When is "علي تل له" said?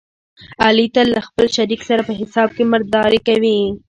0.65-1.21